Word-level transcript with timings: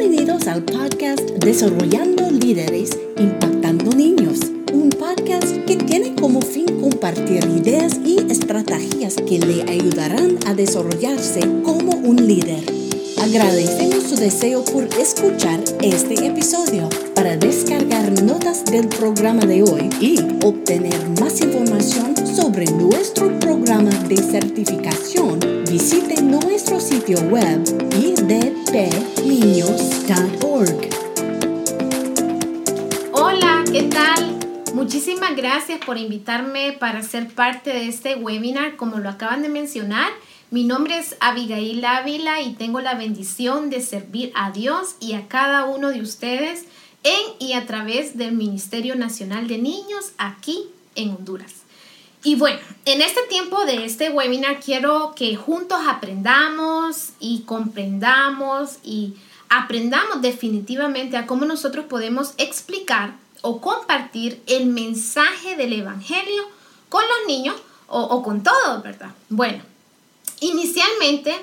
Bienvenidos 0.00 0.46
al 0.46 0.64
podcast 0.64 1.20
Desarrollando 1.44 2.30
Líderes, 2.30 2.98
Impactando 3.18 3.90
Niños, 3.94 4.38
un 4.72 4.88
podcast 4.88 5.58
que 5.66 5.76
tiene 5.76 6.14
como 6.14 6.40
fin 6.40 6.80
compartir 6.80 7.44
ideas 7.44 8.00
y 8.02 8.16
estrategias 8.32 9.16
que 9.16 9.38
le 9.40 9.62
ayudarán 9.70 10.38
a 10.46 10.54
desarrollarse 10.54 11.40
como 11.62 11.96
un 11.96 12.16
líder. 12.26 12.64
Agradecemos 13.20 14.04
su 14.04 14.16
deseo 14.16 14.64
por 14.64 14.84
escuchar 14.98 15.60
este 15.82 16.26
episodio. 16.26 16.88
Para 17.14 17.36
descargar 17.36 18.22
notas 18.22 18.64
del 18.64 18.88
programa 18.88 19.44
de 19.44 19.62
hoy 19.64 19.90
y 20.00 20.18
obtener 20.42 21.10
más 21.20 21.42
información 21.42 22.16
sobre 22.26 22.64
nuestro 22.70 23.38
programa 23.38 23.90
de 24.08 24.16
certificación, 24.16 25.59
visite 25.70 26.20
nuestro 26.20 26.80
sitio 26.80 27.20
web 27.28 27.62
idpniños.org. 27.94 30.90
Hola, 33.12 33.64
¿qué 33.70 33.84
tal? 33.84 34.36
Muchísimas 34.74 35.36
gracias 35.36 35.78
por 35.86 35.96
invitarme 35.96 36.72
para 36.72 37.04
ser 37.04 37.28
parte 37.28 37.70
de 37.70 37.86
este 37.86 38.16
webinar, 38.16 38.74
como 38.74 38.98
lo 38.98 39.08
acaban 39.08 39.42
de 39.42 39.48
mencionar. 39.48 40.10
Mi 40.50 40.64
nombre 40.64 40.98
es 40.98 41.14
Abigail 41.20 41.84
Ávila 41.84 42.40
y 42.40 42.54
tengo 42.54 42.80
la 42.80 42.96
bendición 42.96 43.70
de 43.70 43.80
servir 43.80 44.32
a 44.34 44.50
Dios 44.50 44.96
y 44.98 45.12
a 45.12 45.28
cada 45.28 45.66
uno 45.66 45.90
de 45.90 46.00
ustedes 46.00 46.64
en 47.04 47.20
y 47.38 47.52
a 47.52 47.64
través 47.66 48.18
del 48.18 48.32
Ministerio 48.32 48.96
Nacional 48.96 49.46
de 49.46 49.58
Niños 49.58 50.14
aquí 50.18 50.64
en 50.96 51.10
Honduras. 51.10 51.59
Y 52.22 52.34
bueno, 52.36 52.58
en 52.84 53.00
este 53.00 53.22
tiempo 53.28 53.64
de 53.64 53.84
este 53.84 54.10
webinar 54.10 54.60
quiero 54.60 55.14
que 55.16 55.36
juntos 55.36 55.80
aprendamos 55.88 57.10
y 57.18 57.42
comprendamos 57.42 58.78
y 58.84 59.14
aprendamos 59.48 60.20
definitivamente 60.20 61.16
a 61.16 61.26
cómo 61.26 61.46
nosotros 61.46 61.86
podemos 61.86 62.34
explicar 62.36 63.14
o 63.42 63.60
compartir 63.60 64.42
el 64.46 64.66
mensaje 64.66 65.56
del 65.56 65.72
Evangelio 65.72 66.42
con 66.88 67.02
los 67.02 67.26
niños 67.26 67.56
o, 67.88 68.22
con 68.22 68.42
todos, 68.42 68.82
¿verdad? 68.84 69.10
Bueno, 69.30 69.62
Inicialmente, 70.40 71.34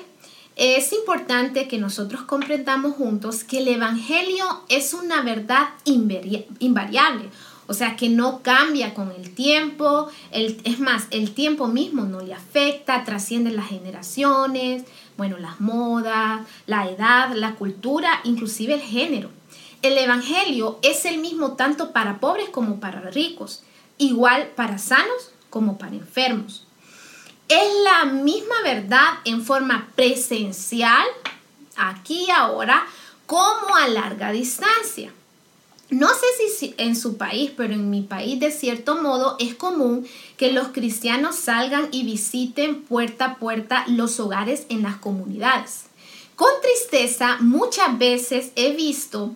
es 0.56 0.92
importante 0.92 1.68
que 1.68 1.78
nosotros 1.78 2.22
comprendamos 2.22 2.96
juntos 2.96 3.44
que 3.44 3.58
el 3.58 3.68
Evangelio 3.68 4.44
es 4.68 4.92
una 4.92 5.22
verdad 5.22 5.68
invariable, 5.84 7.30
o 7.68 7.74
sea, 7.74 7.94
que 7.94 8.08
no 8.08 8.42
cambia 8.42 8.94
con 8.94 9.12
el 9.12 9.32
tiempo, 9.34 10.08
es 10.32 10.80
más, 10.80 11.06
el 11.10 11.32
tiempo 11.32 11.68
mismo 11.68 12.02
no 12.02 12.20
le 12.20 12.34
afecta, 12.34 13.04
trasciende 13.04 13.52
las 13.52 13.68
generaciones, 13.68 14.82
bueno, 15.16 15.38
las 15.38 15.60
modas, 15.60 16.40
la 16.66 16.90
edad, 16.90 17.32
la 17.34 17.54
cultura, 17.54 18.20
inclusive 18.24 18.74
el 18.74 18.80
género. 18.80 19.30
El 19.82 19.96
Evangelio 19.96 20.80
es 20.82 21.04
el 21.04 21.18
mismo 21.18 21.52
tanto 21.52 21.92
para 21.92 22.18
pobres 22.18 22.48
como 22.48 22.80
para 22.80 23.00
ricos, 23.10 23.62
igual 23.98 24.48
para 24.56 24.78
sanos 24.78 25.30
como 25.48 25.78
para 25.78 25.94
enfermos 25.94 26.64
es 27.48 27.68
la 27.82 28.04
misma 28.04 28.60
verdad 28.62 29.14
en 29.24 29.44
forma 29.44 29.88
presencial, 29.96 31.06
aquí 31.76 32.30
ahora, 32.30 32.86
como 33.26 33.74
a 33.74 33.88
larga 33.88 34.32
distancia. 34.32 35.12
No 35.90 36.08
sé 36.08 36.48
si 36.58 36.74
en 36.76 36.94
su 36.94 37.16
país, 37.16 37.50
pero 37.56 37.72
en 37.72 37.88
mi 37.88 38.02
país 38.02 38.38
de 38.38 38.50
cierto 38.50 39.00
modo 39.00 39.36
es 39.38 39.54
común 39.54 40.06
que 40.36 40.52
los 40.52 40.68
cristianos 40.68 41.36
salgan 41.36 41.88
y 41.92 42.04
visiten 42.04 42.82
puerta 42.82 43.24
a 43.24 43.36
puerta 43.36 43.84
los 43.88 44.20
hogares 44.20 44.66
en 44.68 44.82
las 44.82 44.96
comunidades. 44.96 45.84
Con 46.36 46.50
tristeza, 46.60 47.38
muchas 47.40 47.98
veces 47.98 48.52
he 48.54 48.72
visto 48.72 49.34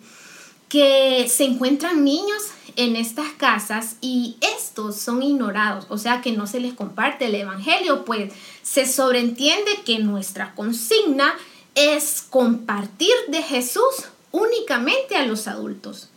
que 0.68 1.26
se 1.28 1.44
encuentran 1.44 2.04
niños 2.04 2.42
en 2.76 2.96
estas 2.96 3.30
casas 3.32 3.96
y 4.00 4.36
estos 4.40 4.96
son 4.96 5.22
ignorados, 5.22 5.86
o 5.88 5.98
sea 5.98 6.20
que 6.20 6.32
no 6.32 6.46
se 6.46 6.60
les 6.60 6.74
comparte 6.74 7.26
el 7.26 7.34
Evangelio, 7.34 8.04
pues 8.04 8.32
se 8.62 8.86
sobreentiende 8.86 9.82
que 9.84 9.98
nuestra 9.98 10.54
consigna 10.54 11.34
es 11.74 12.22
compartir 12.28 13.14
de 13.28 13.42
Jesús 13.42 14.06
únicamente 14.30 15.16
a 15.16 15.26
los 15.26 15.48
adultos. 15.48 16.08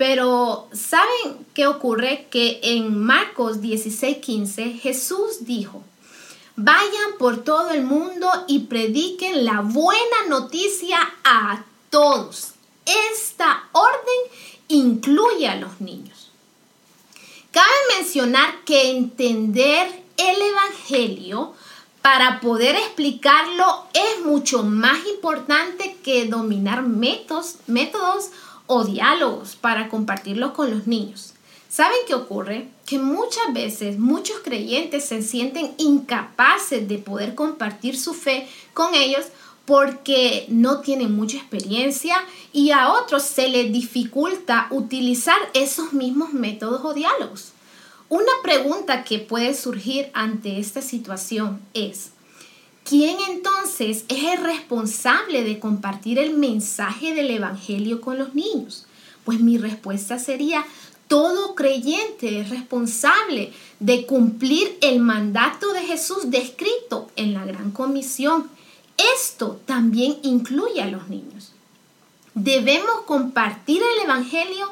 Pero 0.00 0.66
¿saben 0.72 1.46
qué 1.52 1.66
ocurre? 1.66 2.26
Que 2.30 2.58
en 2.62 2.98
Marcos 2.98 3.60
16:15 3.60 4.80
Jesús 4.80 5.44
dijo, 5.44 5.82
vayan 6.56 7.18
por 7.18 7.44
todo 7.44 7.68
el 7.68 7.82
mundo 7.82 8.26
y 8.48 8.60
prediquen 8.60 9.44
la 9.44 9.60
buena 9.60 10.24
noticia 10.26 10.98
a 11.22 11.64
todos. 11.90 12.52
Esta 13.12 13.68
orden 13.72 14.20
incluye 14.68 15.46
a 15.46 15.56
los 15.56 15.82
niños. 15.82 16.30
Cabe 17.50 17.98
mencionar 17.98 18.64
que 18.64 18.92
entender 18.92 20.02
el 20.16 20.40
Evangelio 20.40 21.52
para 22.00 22.40
poder 22.40 22.74
explicarlo 22.74 23.84
es 23.92 24.24
mucho 24.24 24.62
más 24.62 25.06
importante 25.08 25.98
que 26.02 26.24
dominar 26.24 26.80
métodos, 26.80 27.56
métodos 27.66 28.30
o 28.72 28.84
diálogos 28.84 29.56
para 29.56 29.88
compartirlo 29.88 30.52
con 30.52 30.70
los 30.70 30.86
niños. 30.86 31.34
¿Saben 31.68 31.98
qué 32.06 32.14
ocurre? 32.14 32.68
Que 32.86 33.00
muchas 33.00 33.52
veces 33.52 33.98
muchos 33.98 34.38
creyentes 34.44 35.06
se 35.06 35.22
sienten 35.22 35.72
incapaces 35.76 36.86
de 36.86 36.98
poder 36.98 37.34
compartir 37.34 37.98
su 37.98 38.14
fe 38.14 38.48
con 38.72 38.94
ellos 38.94 39.26
porque 39.64 40.46
no 40.48 40.82
tienen 40.82 41.16
mucha 41.16 41.38
experiencia 41.38 42.14
y 42.52 42.70
a 42.70 42.92
otros 42.92 43.24
se 43.24 43.48
les 43.48 43.72
dificulta 43.72 44.68
utilizar 44.70 45.38
esos 45.52 45.92
mismos 45.92 46.32
métodos 46.32 46.84
o 46.84 46.94
diálogos. 46.94 47.50
Una 48.08 48.32
pregunta 48.44 49.02
que 49.02 49.18
puede 49.18 49.52
surgir 49.54 50.10
ante 50.14 50.60
esta 50.60 50.80
situación 50.80 51.60
es, 51.74 52.12
¿quién 52.84 53.18
entonces 53.28 54.04
es 54.08 54.24
el 54.24 54.44
responsable 54.44 55.44
de 55.44 55.58
compartir 55.58 56.18
el 56.18 56.34
mensaje 56.34 57.14
del 57.14 57.30
Evangelio 57.30 58.00
con 58.00 58.18
los 58.18 58.34
niños? 58.34 58.86
Pues 59.24 59.40
mi 59.40 59.58
respuesta 59.58 60.18
sería, 60.18 60.64
todo 61.08 61.54
creyente 61.54 62.40
es 62.40 62.50
responsable 62.50 63.52
de 63.80 64.06
cumplir 64.06 64.78
el 64.80 65.00
mandato 65.00 65.72
de 65.72 65.80
Jesús 65.80 66.30
descrito 66.30 67.10
en 67.16 67.34
la 67.34 67.44
Gran 67.44 67.72
Comisión 67.72 68.48
esto 69.16 69.60
también 69.66 70.18
incluye 70.22 70.82
a 70.82 70.86
los 70.86 71.08
niños. 71.08 71.52
Debemos 72.34 73.02
compartir 73.06 73.82
el 73.82 74.04
Evangelio 74.04 74.70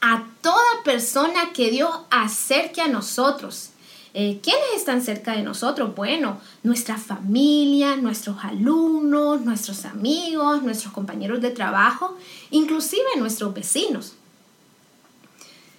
a 0.00 0.24
toda 0.42 0.82
persona 0.84 1.52
que 1.52 1.70
Dios 1.70 1.90
acerque 2.10 2.80
a 2.82 2.88
nosotros. 2.88 3.69
Eh, 4.12 4.40
¿Quiénes 4.42 4.66
están 4.76 5.02
cerca 5.02 5.32
de 5.32 5.42
nosotros? 5.42 5.94
Bueno, 5.94 6.40
nuestra 6.62 6.96
familia, 6.96 7.96
nuestros 7.96 8.36
alumnos, 8.42 9.42
nuestros 9.42 9.84
amigos, 9.84 10.62
nuestros 10.62 10.92
compañeros 10.92 11.40
de 11.40 11.50
trabajo, 11.50 12.16
inclusive 12.50 13.04
nuestros 13.18 13.54
vecinos. 13.54 14.14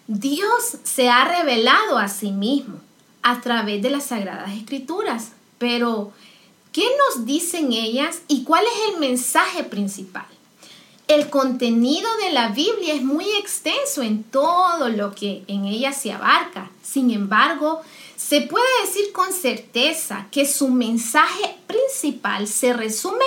Dios 0.08 0.78
se 0.84 1.10
ha 1.10 1.26
revelado 1.26 1.98
a 1.98 2.08
sí 2.08 2.32
mismo 2.32 2.76
a 3.22 3.42
través 3.42 3.82
de 3.82 3.90
las 3.90 4.06
Sagradas 4.06 4.52
Escrituras, 4.52 5.32
pero 5.58 6.12
¿Qué 6.72 6.86
nos 6.98 7.26
dicen 7.26 7.74
ellas 7.74 8.22
y 8.30 8.46
cuál 8.46 8.64
es 8.64 8.94
el 8.94 9.00
mensaje 9.02 9.66
principal? 9.66 10.26
El 11.10 11.30
contenido 11.30 12.10
de 12.24 12.32
la 12.32 12.48
Biblia 12.50 12.94
es 12.94 13.04
muy 13.04 13.26
extenso 13.32 14.02
en 14.02 14.24
todo 14.24 14.88
lo 14.88 15.14
que 15.14 15.44
en 15.48 15.66
ella 15.66 15.92
se 15.92 16.14
abarca. 16.14 16.72
Sin 16.82 17.12
embargo, 17.12 17.82
se 18.28 18.42
puede 18.42 18.66
decir 18.86 19.12
con 19.12 19.34
certeza 19.34 20.28
que 20.32 20.46
su 20.46 20.70
mensaje 20.70 21.56
principal 21.68 22.48
se 22.48 22.72
resume 22.72 23.26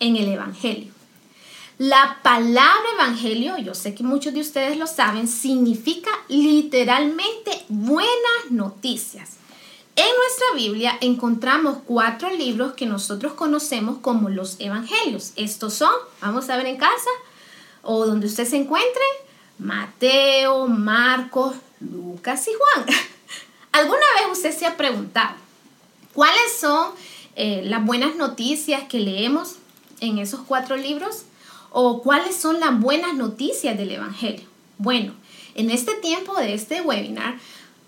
en 0.00 0.16
el 0.16 0.32
Evangelio. 0.32 0.92
La 1.76 2.18
palabra 2.22 2.88
Evangelio, 2.94 3.58
yo 3.58 3.74
sé 3.74 3.94
que 3.94 4.02
muchos 4.02 4.32
de 4.34 4.40
ustedes 4.40 4.76
lo 4.76 4.86
saben, 4.86 5.28
significa 5.28 6.10
literalmente 6.28 7.64
buenas 7.68 8.50
noticias. 8.50 9.36
En 9.94 10.08
nuestra 10.16 10.46
Biblia 10.56 10.98
encontramos 11.00 11.78
cuatro 11.84 12.30
libros 12.30 12.72
que 12.72 12.86
nosotros 12.86 13.34
conocemos 13.34 13.98
como 13.98 14.30
los 14.30 14.56
evangelios. 14.58 15.32
Estos 15.36 15.74
son, 15.74 15.92
vamos 16.20 16.48
a 16.48 16.56
ver 16.56 16.66
en 16.66 16.78
casa 16.78 17.10
o 17.82 18.06
donde 18.06 18.26
usted 18.26 18.48
se 18.48 18.56
encuentre, 18.56 19.02
Mateo, 19.58 20.66
Marcos, 20.66 21.54
Lucas 21.80 22.48
y 22.48 22.52
Juan. 22.54 22.86
¿Alguna 23.72 24.04
vez 24.16 24.32
usted 24.32 24.56
se 24.56 24.66
ha 24.66 24.76
preguntado 24.76 25.34
cuáles 26.14 26.58
son 26.60 26.90
eh, 27.36 27.62
las 27.64 27.84
buenas 27.84 28.16
noticias 28.16 28.84
que 28.84 29.00
leemos 29.00 29.56
en 30.00 30.18
esos 30.18 30.40
cuatro 30.40 30.76
libros? 30.76 31.22
¿O 31.70 32.02
cuáles 32.02 32.36
son 32.36 32.60
las 32.60 32.78
buenas 32.80 33.14
noticias 33.14 33.76
del 33.76 33.92
Evangelio? 33.92 34.46
Bueno, 34.78 35.12
en 35.54 35.70
este 35.70 35.94
tiempo 35.94 36.34
de 36.36 36.54
este 36.54 36.80
webinar 36.80 37.36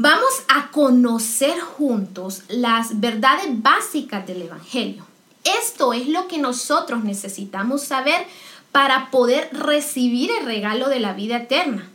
Vamos 0.03 0.31
a 0.49 0.71
conocer 0.71 1.61
juntos 1.61 2.44
las 2.49 3.00
verdades 3.00 3.44
básicas 3.49 4.26
del 4.26 4.41
Evangelio. 4.41 5.05
Esto 5.44 5.93
es 5.93 6.09
lo 6.09 6.26
que 6.26 6.38
nosotros 6.38 7.05
necesitamos 7.05 7.83
saber 7.83 8.26
para 8.73 9.11
poder 9.11 9.50
recibir 9.53 10.31
el 10.31 10.47
regalo 10.47 10.88
de 10.88 11.00
la 11.00 11.12
vida 11.12 11.37
eterna. 11.37 11.87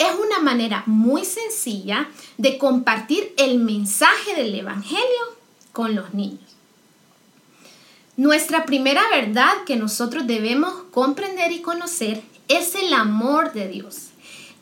Es 0.00 0.18
una 0.18 0.38
manera 0.38 0.82
muy 0.86 1.26
sencilla 1.26 2.08
de 2.38 2.56
compartir 2.56 3.34
el 3.36 3.58
mensaje 3.58 4.34
del 4.34 4.54
Evangelio 4.54 5.36
con 5.72 5.94
los 5.94 6.14
niños. 6.14 6.40
Nuestra 8.16 8.64
primera 8.64 9.02
verdad 9.10 9.52
que 9.66 9.76
nosotros 9.76 10.26
debemos 10.26 10.72
comprender 10.90 11.52
y 11.52 11.60
conocer 11.60 12.22
es 12.48 12.74
el 12.76 12.94
amor 12.94 13.52
de 13.52 13.68
Dios. 13.68 14.08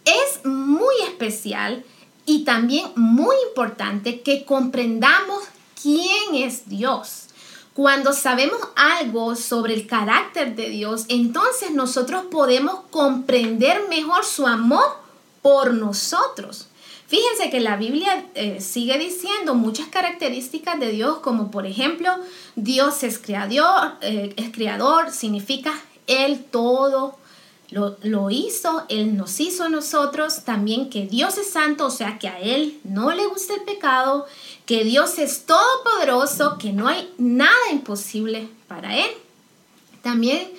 Es 0.05 0.45
muy 0.45 0.97
especial 1.07 1.85
y 2.27 2.43
también 2.43 2.91
muy 2.97 3.37
importante 3.49 4.23
que 4.23 4.45
comprendamos 4.45 5.45
quién 5.81 6.35
es 6.35 6.69
Dios. 6.69 7.27
Cuando 7.75 8.13
sabemos 8.13 8.59
algo 8.75 9.37
sobre 9.37 9.75
el 9.75 9.87
carácter 9.87 10.57
de 10.57 10.69
Dios, 10.69 11.05
entonces 11.07 11.71
nosotros 11.71 12.25
podemos 12.29 12.81
comprender 12.91 13.89
mejor 13.89 14.25
su 14.25 14.45
amor 14.45 15.07
por 15.43 15.75
nosotros. 15.75 16.69
Fíjense 17.09 17.49
que 17.49 17.61
la 17.61 17.77
Biblia 17.77 18.27
eh, 18.35 18.61
sigue 18.61 18.99
diciendo 18.99 19.55
muchas 19.55 19.89
características 19.89 20.79
de 20.79 20.91
Dios, 20.91 21.21
como 21.21 21.51
por 21.51 21.65
ejemplo, 21.65 22.11
Dios 22.55 23.03
es 23.03 23.19
creador, 23.19 23.93
eh, 24.03 24.35
es 24.37 24.51
creador, 24.53 25.11
significa 25.11 25.73
Él 26.07 26.45
todo 26.51 27.17
lo, 27.71 27.97
lo, 28.03 28.31
hizo, 28.31 28.85
Él 28.91 29.17
nos 29.17 29.41
hizo 29.41 29.65
a 29.65 29.69
nosotros, 29.71 30.45
también 30.45 30.91
que 30.91 31.07
Dios 31.07 31.39
es 31.39 31.51
santo, 31.51 31.87
o 31.87 31.91
sea 31.91 32.19
que 32.19 32.29
a 32.29 32.41
Él 32.41 32.79
no 32.85 33.11
le 33.13 33.27
gusta 33.27 33.55
el 33.55 33.63
pecado, 33.63 34.27
que 34.67 34.85
Dios 34.85 35.19
es 35.19 35.47
todopoderoso, 35.47 36.59
que 36.59 36.73
no 36.73 36.89
hay 36.89 37.11
nada 37.17 37.73
imposible 37.73 38.49
para 38.69 38.99
Él. 38.99 39.11
También 40.03 40.51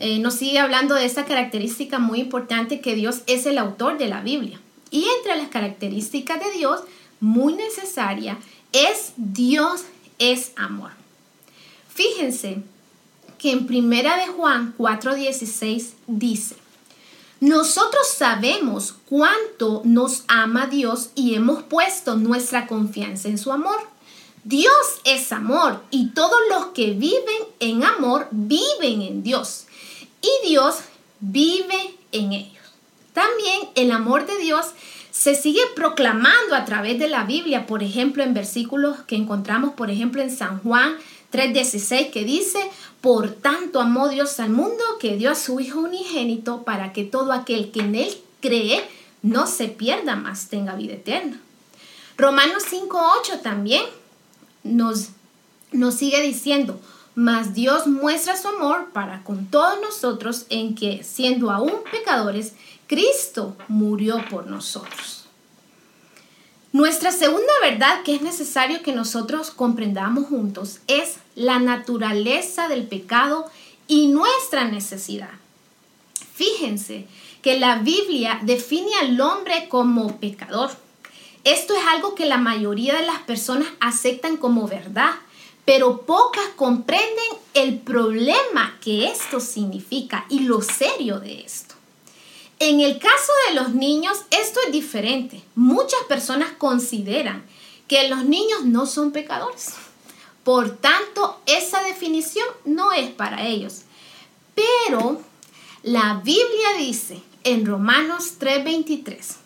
eh, 0.00 0.18
nos 0.18 0.34
sigue 0.34 0.58
hablando 0.58 0.94
de 0.94 1.04
esta 1.04 1.26
característica 1.26 1.98
muy 1.98 2.20
importante 2.20 2.80
que 2.80 2.94
Dios 2.94 3.20
es 3.26 3.44
el 3.44 3.58
autor 3.58 3.98
de 3.98 4.08
la 4.08 4.22
Biblia. 4.22 4.58
Y 4.90 5.04
entre 5.18 5.36
las 5.36 5.48
características 5.48 6.40
de 6.40 6.50
Dios, 6.52 6.80
muy 7.20 7.52
necesaria, 7.52 8.38
es 8.72 9.12
Dios 9.18 9.82
es 10.18 10.52
amor. 10.56 10.92
Fíjense 11.92 12.62
que 13.36 13.52
en 13.52 13.66
Primera 13.66 14.16
de 14.16 14.28
Juan 14.28 14.74
4:16 14.78 15.92
dice, 16.06 16.56
nosotros 17.40 18.08
sabemos 18.08 18.94
cuánto 19.06 19.82
nos 19.84 20.24
ama 20.28 20.66
Dios 20.66 21.10
y 21.14 21.34
hemos 21.34 21.62
puesto 21.64 22.16
nuestra 22.16 22.66
confianza 22.66 23.28
en 23.28 23.36
su 23.36 23.52
amor. 23.52 23.78
Dios 24.44 24.72
es 25.04 25.30
amor 25.30 25.82
y 25.90 26.08
todos 26.08 26.38
los 26.48 26.68
que 26.68 26.92
viven 26.92 27.42
en 27.60 27.84
amor 27.84 28.28
viven 28.30 29.02
en 29.02 29.22
Dios 29.22 29.66
y 30.22 30.48
Dios 30.48 30.76
vive 31.20 31.94
en 32.12 32.32
ellos. 32.32 32.64
También 33.12 33.68
el 33.74 33.90
amor 33.92 34.26
de 34.26 34.38
Dios 34.38 34.66
se 35.10 35.34
sigue 35.34 35.60
proclamando 35.74 36.54
a 36.54 36.64
través 36.64 36.98
de 36.98 37.08
la 37.08 37.24
Biblia, 37.24 37.66
por 37.66 37.82
ejemplo, 37.82 38.22
en 38.22 38.32
versículos 38.32 38.98
que 39.06 39.16
encontramos, 39.16 39.74
por 39.74 39.90
ejemplo, 39.90 40.22
en 40.22 40.34
San 40.34 40.60
Juan 40.62 40.96
3:16, 41.32 42.10
que 42.10 42.24
dice, 42.24 42.58
por 43.00 43.30
tanto 43.32 43.80
amó 43.80 44.08
Dios 44.08 44.40
al 44.40 44.50
mundo 44.50 44.82
que 45.00 45.16
dio 45.16 45.30
a 45.30 45.34
su 45.34 45.60
Hijo 45.60 45.80
unigénito 45.80 46.62
para 46.62 46.92
que 46.92 47.04
todo 47.04 47.32
aquel 47.32 47.70
que 47.70 47.80
en 47.80 47.94
él 47.94 48.16
cree 48.40 48.84
no 49.22 49.46
se 49.46 49.68
pierda 49.68 50.16
más, 50.16 50.48
tenga 50.48 50.74
vida 50.74 50.94
eterna. 50.94 51.40
Romanos 52.16 52.64
5:8 52.70 53.40
también 53.42 53.82
nos, 54.62 55.08
nos 55.72 55.94
sigue 55.94 56.20
diciendo, 56.22 56.80
mas 57.20 57.52
Dios 57.52 57.86
muestra 57.86 58.34
su 58.34 58.48
amor 58.48 58.92
para 58.94 59.22
con 59.24 59.44
todos 59.48 59.78
nosotros 59.82 60.46
en 60.48 60.74
que, 60.74 61.04
siendo 61.04 61.50
aún 61.50 61.74
pecadores, 61.92 62.54
Cristo 62.86 63.58
murió 63.68 64.24
por 64.30 64.46
nosotros. 64.46 65.26
Nuestra 66.72 67.12
segunda 67.12 67.52
verdad 67.60 68.04
que 68.04 68.14
es 68.14 68.22
necesario 68.22 68.82
que 68.82 68.94
nosotros 68.94 69.50
comprendamos 69.50 70.28
juntos 70.28 70.78
es 70.86 71.16
la 71.34 71.58
naturaleza 71.58 72.68
del 72.68 72.86
pecado 72.86 73.50
y 73.86 74.06
nuestra 74.06 74.64
necesidad. 74.64 75.34
Fíjense 76.32 77.06
que 77.42 77.60
la 77.60 77.80
Biblia 77.80 78.40
define 78.44 78.92
al 78.98 79.20
hombre 79.20 79.68
como 79.68 80.18
pecador. 80.20 80.70
Esto 81.44 81.74
es 81.76 81.82
algo 81.86 82.14
que 82.14 82.24
la 82.24 82.38
mayoría 82.38 82.94
de 82.94 83.04
las 83.04 83.18
personas 83.18 83.68
aceptan 83.78 84.38
como 84.38 84.66
verdad, 84.66 85.12
pero 85.70 85.98
pocas 85.98 86.48
comprenden 86.56 87.28
el 87.54 87.78
problema 87.78 88.76
que 88.80 89.06
esto 89.06 89.38
significa 89.38 90.26
y 90.28 90.40
lo 90.40 90.62
serio 90.62 91.20
de 91.20 91.42
esto. 91.42 91.76
En 92.58 92.80
el 92.80 92.98
caso 92.98 93.32
de 93.46 93.54
los 93.54 93.72
niños, 93.72 94.18
esto 94.32 94.58
es 94.66 94.72
diferente. 94.72 95.44
Muchas 95.54 96.00
personas 96.08 96.50
consideran 96.58 97.46
que 97.86 98.08
los 98.08 98.24
niños 98.24 98.64
no 98.64 98.84
son 98.84 99.12
pecadores. 99.12 99.74
Por 100.42 100.76
tanto, 100.76 101.40
esa 101.46 101.80
definición 101.84 102.48
no 102.64 102.90
es 102.90 103.08
para 103.12 103.46
ellos. 103.46 103.82
Pero 104.56 105.22
la 105.84 106.20
Biblia 106.24 106.78
dice 106.78 107.22
en 107.44 107.64
Romanos 107.64 108.40
3:23, 108.40 109.36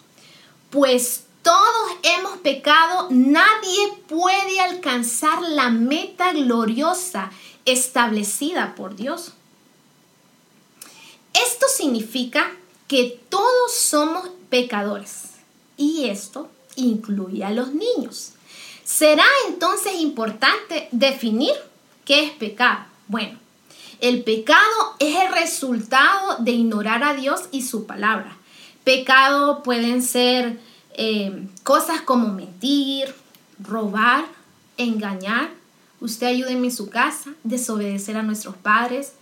pues 0.70 1.23
todos 1.44 1.98
hemos 2.02 2.38
pecado, 2.38 3.08
nadie 3.10 3.92
puede 4.08 4.60
alcanzar 4.60 5.42
la 5.42 5.70
meta 5.70 6.32
gloriosa 6.32 7.30
establecida 7.66 8.74
por 8.74 8.96
Dios. 8.96 9.34
Esto 11.34 11.66
significa 11.68 12.50
que 12.88 13.20
todos 13.28 13.74
somos 13.74 14.28
pecadores 14.48 15.32
y 15.76 16.06
esto 16.06 16.48
incluye 16.76 17.44
a 17.44 17.50
los 17.50 17.74
niños. 17.74 18.32
¿Será 18.84 19.26
entonces 19.48 19.94
importante 20.00 20.88
definir 20.92 21.54
qué 22.04 22.24
es 22.24 22.32
pecado? 22.32 22.86
Bueno, 23.06 23.38
el 24.00 24.24
pecado 24.24 24.96
es 24.98 25.16
el 25.16 25.32
resultado 25.32 26.36
de 26.38 26.52
ignorar 26.52 27.04
a 27.04 27.14
Dios 27.14 27.42
y 27.50 27.62
su 27.62 27.86
palabra. 27.86 28.36
Pecado 28.84 29.62
pueden 29.62 30.02
ser 30.02 30.58
eh, 30.94 31.46
cosas 31.62 32.00
como 32.00 32.32
mentir, 32.32 33.14
robar, 33.58 34.24
engañar, 34.76 35.50
usted 36.00 36.26
ayúdeme 36.28 36.68
en 36.68 36.74
su 36.74 36.90
casa, 36.90 37.30
desobedecer 37.42 38.16
a 38.16 38.22
nuestros 38.22 38.56
padres. 38.56 39.12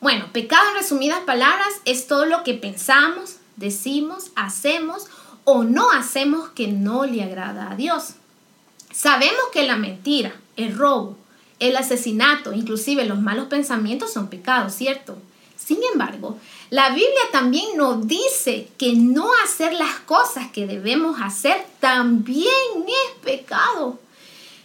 Bueno, 0.00 0.26
pecado 0.32 0.68
en 0.70 0.76
resumidas 0.76 1.20
palabras 1.20 1.68
es 1.84 2.06
todo 2.06 2.26
lo 2.26 2.44
que 2.44 2.54
pensamos, 2.54 3.36
decimos, 3.56 4.30
hacemos 4.36 5.06
o 5.44 5.64
no 5.64 5.90
hacemos 5.90 6.48
que 6.50 6.68
no 6.68 7.06
le 7.06 7.22
agrada 7.22 7.70
a 7.70 7.76
Dios. 7.76 8.14
Sabemos 8.92 9.42
que 9.52 9.66
la 9.66 9.76
mentira, 9.76 10.34
el 10.56 10.76
robo, 10.76 11.16
el 11.58 11.76
asesinato, 11.76 12.52
inclusive 12.52 13.04
los 13.04 13.20
malos 13.20 13.46
pensamientos 13.46 14.12
son 14.12 14.28
pecados, 14.28 14.74
¿cierto? 14.74 15.16
Sin 15.56 15.78
embargo, 15.92 16.38
la 16.74 16.88
Biblia 16.88 17.30
también 17.30 17.76
nos 17.76 18.08
dice 18.08 18.66
que 18.76 18.94
no 18.94 19.30
hacer 19.44 19.74
las 19.74 20.00
cosas 20.00 20.50
que 20.50 20.66
debemos 20.66 21.20
hacer 21.22 21.64
también 21.78 22.48
es 22.88 23.20
pecado. 23.22 24.00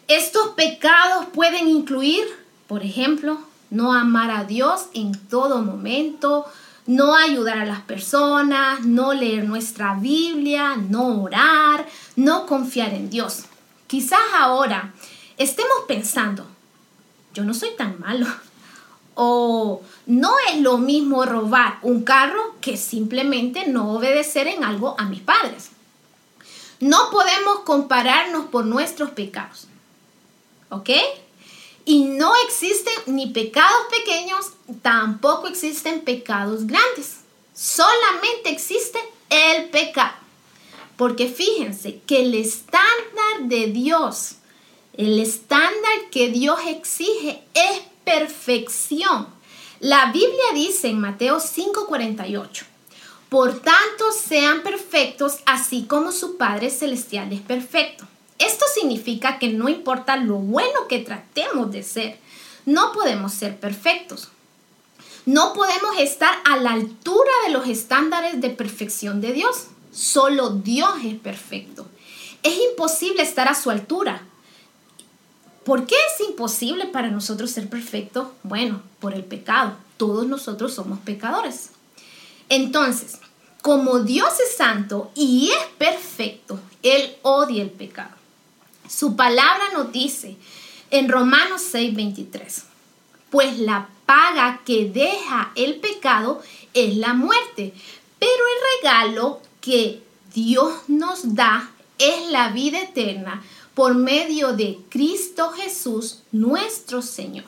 Estos 0.08 0.48
pecados 0.56 1.28
pueden 1.32 1.68
incluir, 1.68 2.26
por 2.66 2.82
ejemplo, 2.82 3.40
no 3.70 3.94
amar 3.94 4.32
a 4.32 4.44
Dios 4.44 4.86
en 4.96 5.12
todo 5.28 5.62
momento, 5.62 6.48
no 6.88 7.16
ayudar 7.16 7.60
a 7.60 7.66
las 7.68 7.82
personas, 7.82 8.84
no 8.86 9.14
leer 9.14 9.44
nuestra 9.44 9.94
Biblia, 9.94 10.78
no 10.78 11.22
orar, 11.22 11.88
no 12.16 12.48
confiar 12.48 12.92
en 12.96 13.12
Dios. 13.12 13.44
Quizás 13.86 14.20
ahora 14.36 14.96
estemos 15.38 15.78
pensando, 15.88 16.48
yo 17.36 17.44
no 17.44 17.54
soy 17.54 17.70
tan 17.78 18.00
malo. 18.00 18.26
O 19.22 19.82
no 20.06 20.34
es 20.50 20.62
lo 20.62 20.78
mismo 20.78 21.26
robar 21.26 21.80
un 21.82 22.04
carro 22.04 22.56
que 22.62 22.78
simplemente 22.78 23.68
no 23.68 23.94
obedecer 23.94 24.48
en 24.48 24.64
algo 24.64 24.96
a 24.98 25.04
mis 25.04 25.20
padres. 25.20 25.72
No 26.80 27.10
podemos 27.12 27.60
compararnos 27.66 28.46
por 28.46 28.66
nuestros 28.66 29.10
pecados. 29.10 29.68
¿Ok? 30.70 30.92
Y 31.84 32.06
no 32.06 32.32
existen 32.46 32.94
ni 33.08 33.28
pecados 33.28 33.88
pequeños, 33.92 34.54
tampoco 34.82 35.48
existen 35.48 36.00
pecados 36.00 36.66
grandes. 36.66 37.18
Solamente 37.54 38.52
existe 38.52 39.00
el 39.30 39.68
pecado. 39.70 40.14
Porque 40.96 41.28
fíjense 41.28 42.00
que 42.08 42.22
el 42.22 42.36
estándar 42.36 43.42
de 43.42 43.68
Dios, 43.68 44.36
el 44.94 45.20
estándar 45.20 46.10
que 46.10 46.30
Dios 46.30 46.58
exige 46.68 47.44
es 47.54 47.82
perfección. 48.10 49.28
La 49.80 50.12
Biblia 50.12 50.54
dice 50.56 50.88
en 50.88 51.00
Mateo 51.00 51.40
5:48, 51.40 52.66
por 53.30 53.60
tanto 53.60 54.12
sean 54.12 54.64
perfectos 54.64 55.38
así 55.46 55.84
como 55.84 56.12
su 56.12 56.36
Padre 56.36 56.72
Celestial 56.72 57.32
es 57.32 57.42
perfecto. 57.42 58.06
Esto 58.40 58.66
significa 58.74 59.38
que 59.38 59.50
no 59.50 59.70
importa 59.70 60.16
lo 60.16 60.38
bueno 60.38 60.88
que 60.88 61.00
tratemos 61.00 61.72
de 61.72 61.84
ser, 61.84 62.18
no 62.66 62.94
podemos 62.94 63.32
ser 63.32 63.60
perfectos. 63.60 64.30
No 65.26 65.54
podemos 65.54 66.00
estar 66.00 66.34
a 66.46 66.58
la 66.58 66.72
altura 66.72 67.32
de 67.46 67.54
los 67.54 67.68
estándares 67.68 68.42
de 68.42 68.50
perfección 68.50 69.22
de 69.22 69.34
Dios. 69.34 69.68
Solo 69.92 70.50
Dios 70.50 70.94
es 71.06 71.20
perfecto. 71.20 71.86
Es 72.42 72.58
imposible 72.72 73.22
estar 73.22 73.48
a 73.48 73.54
su 73.54 73.70
altura. 73.70 74.24
¿Por 75.64 75.86
qué 75.86 75.96
es 75.96 76.28
imposible 76.28 76.86
para 76.86 77.10
nosotros 77.10 77.52
ser 77.52 77.70
perfectos? 77.70 78.28
Bueno, 78.44 78.82
por 79.00 79.14
el 79.14 79.24
pecado. 79.24 79.76
Todos 79.98 80.26
nosotros 80.26 80.74
somos 80.74 81.00
pecadores. 81.00 81.72
Entonces, 82.48 83.20
como 83.62 84.00
Dios 84.00 84.34
es 84.40 84.56
santo 84.56 85.12
y 85.16 85.52
es 85.52 85.66
perfecto, 85.78 86.60
Él 86.82 87.16
odia 87.22 87.62
el 87.62 87.70
pecado. 87.70 88.16
Su 88.88 89.16
palabra 89.16 89.66
nos 89.74 89.92
dice 89.92 90.38
en 90.90 91.10
Romanos 91.10 91.62
6:23, 91.72 92.64
pues 93.30 93.60
la 93.60 93.90
paga 94.06 94.62
que 94.66 94.90
deja 94.90 95.52
el 95.56 95.76
pecado 95.76 96.42
es 96.74 96.96
la 96.98 97.14
muerte, 97.14 97.74
pero 98.18 98.32
el 98.32 98.82
regalo 98.82 99.42
que 99.62 100.02
Dios 100.34 100.74
nos 100.88 101.36
da 101.36 101.70
es 102.00 102.30
la 102.32 102.50
vida 102.50 102.82
eterna 102.82 103.44
por 103.80 103.96
medio 103.96 104.52
de 104.52 104.78
Cristo 104.90 105.52
Jesús, 105.52 106.20
nuestro 106.34 107.02
Señor. 107.02 107.46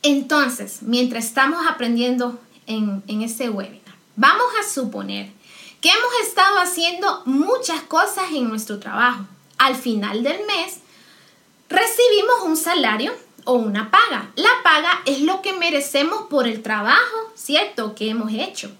Entonces, 0.00 0.78
mientras 0.80 1.26
estamos 1.26 1.66
aprendiendo 1.68 2.40
en, 2.66 3.02
en 3.06 3.20
este 3.20 3.50
webinar, 3.50 3.94
vamos 4.16 4.46
a 4.58 4.66
suponer 4.66 5.28
que 5.82 5.90
hemos 5.90 6.26
estado 6.26 6.56
haciendo 6.60 7.20
muchas 7.26 7.82
cosas 7.82 8.30
en 8.32 8.48
nuestro 8.48 8.78
trabajo. 8.78 9.26
Al 9.58 9.76
final 9.76 10.22
del 10.22 10.46
mes, 10.46 10.78
recibimos 11.68 12.36
un 12.46 12.56
salario 12.56 13.12
o 13.44 13.56
una 13.56 13.90
paga. 13.90 14.30
La 14.36 14.62
paga 14.64 15.02
es 15.04 15.20
lo 15.20 15.42
que 15.42 15.52
merecemos 15.52 16.22
por 16.30 16.48
el 16.48 16.62
trabajo, 16.62 17.32
¿cierto?, 17.34 17.94
que 17.94 18.08
hemos 18.08 18.32
hecho. 18.32 18.70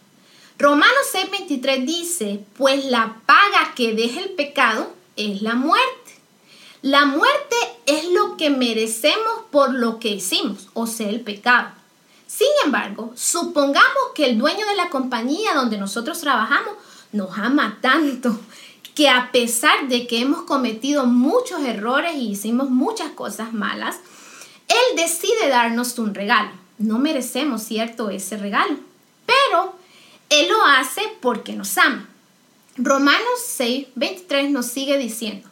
Romanos 0.57 1.13
6:23 1.13 1.85
dice, 1.85 2.41
pues 2.57 2.87
la 2.87 3.21
paga 3.27 3.75
que 3.75 3.93
deja 3.93 4.21
el 4.21 4.31
pecado 4.31 4.99
es 5.27 5.43
la 5.43 5.55
muerte. 5.55 5.87
La 6.83 7.05
muerte 7.05 7.57
es 7.87 8.11
lo 8.11 8.37
que 8.37 8.51
merecemos 8.51 9.45
por 9.51 9.75
lo 9.75 9.99
que 9.99 10.09
hicimos, 10.09 10.69
o 10.73 10.87
sea, 10.87 11.09
el 11.09 11.21
pecado. 11.21 11.69
Sin 12.27 12.49
embargo, 12.65 13.13
supongamos 13.17 14.13
que 14.15 14.27
el 14.27 14.39
dueño 14.39 14.65
de 14.67 14.77
la 14.77 14.89
compañía 14.89 15.55
donde 15.55 15.79
nosotros 15.79 16.21
trabajamos 16.21 16.75
nos 17.13 17.37
ama 17.37 17.79
tanto 17.81 18.39
que 18.95 19.09
a 19.09 19.31
pesar 19.33 19.89
de 19.89 20.07
que 20.07 20.21
hemos 20.21 20.43
cometido 20.43 21.07
muchos 21.07 21.61
errores 21.63 22.15
y 22.15 22.31
hicimos 22.31 22.71
muchas 22.71 23.11
cosas 23.13 23.53
malas, 23.53 23.97
Él 24.69 24.97
decide 24.97 25.49
darnos 25.49 25.99
un 25.99 26.15
regalo. 26.15 26.51
No 26.79 26.99
merecemos, 26.99 27.63
¿cierto?, 27.63 28.11
ese 28.11 28.37
regalo. 28.37 28.77
Pero 29.27 29.75
él 30.31 30.49
lo 30.49 30.65
hace 30.65 31.03
porque 31.21 31.55
nos 31.55 31.77
ama. 31.77 32.09
Romanos 32.83 33.41
6, 33.47 33.89
23 33.95 34.51
nos 34.51 34.67
sigue 34.67 34.97
diciendo 34.97 35.49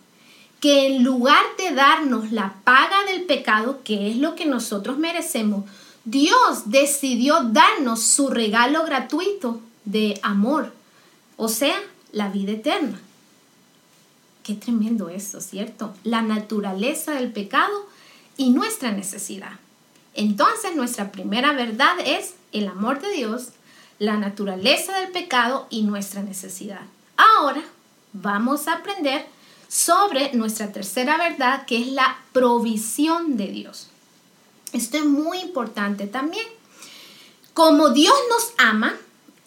que 0.61 0.87
en 0.87 1.05
lugar 1.05 1.45
de 1.59 1.75
darnos 1.75 2.33
la 2.33 2.55
paga 2.65 3.05
del 3.05 3.25
pecado, 3.25 3.81
que 3.85 4.11
es 4.11 4.17
lo 4.17 4.35
que 4.35 4.47
nosotros 4.47 4.99
merecemos, 4.99 5.65
Dios 6.05 6.63
decidió 6.71 7.43
darnos 7.45 8.03
su 8.03 8.31
regalo 8.31 8.85
gratuito 8.85 9.61
de 9.85 10.19
amor, 10.23 10.73
o 11.37 11.49
sea, 11.49 11.77
la 12.13 12.29
vida 12.29 12.53
eterna. 12.53 12.99
Qué 14.43 14.55
tremendo 14.55 15.11
esto, 15.11 15.41
¿cierto? 15.41 15.95
La 16.05 16.23
naturaleza 16.23 17.13
del 17.13 17.31
pecado 17.31 17.87
y 18.39 18.51
nuestra 18.51 18.91
necesidad. 18.91 19.53
Entonces 20.15 20.75
nuestra 20.75 21.13
primera 21.13 21.53
verdad 21.53 21.95
es 22.05 22.35
el 22.53 22.69
amor 22.69 23.01
de 23.01 23.13
Dios 23.13 23.49
la 23.99 24.17
naturaleza 24.17 24.99
del 25.01 25.11
pecado 25.11 25.67
y 25.71 25.83
nuestra 25.83 26.23
necesidad. 26.23 26.83
Ahora 27.19 27.65
vamos 28.13 28.69
a 28.69 28.75
aprender 28.75 29.27
sobre 29.69 30.33
nuestra 30.35 30.73
tercera 30.73 31.19
verdad, 31.19 31.67
que 31.67 31.83
es 31.83 31.89
la 31.89 32.17
provisión 32.33 33.37
de 33.37 33.49
Dios. 33.49 33.89
Esto 34.73 34.99
es 34.99 35.05
muy 35.05 35.41
importante 35.41 36.07
también. 36.07 36.47
Como 37.55 37.91
Dios 37.91 38.15
nos 38.31 38.53
ama, 38.57 38.97